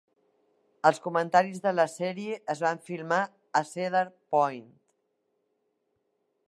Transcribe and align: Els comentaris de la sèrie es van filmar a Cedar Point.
Els 0.89 0.99
comentaris 1.03 1.59
de 1.65 1.73
la 1.79 1.85
sèrie 1.97 2.39
es 2.55 2.63
van 2.65 2.81
filmar 2.89 3.21
a 3.61 3.63
Cedar 3.75 4.05
Point. 4.37 4.67